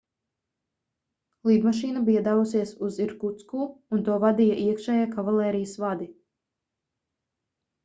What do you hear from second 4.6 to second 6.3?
iekšējie kavalērijas vadi